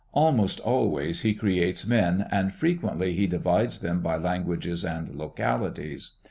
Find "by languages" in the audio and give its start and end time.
4.01-4.83